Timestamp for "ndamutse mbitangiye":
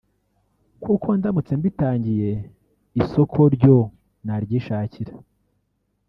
1.17-2.31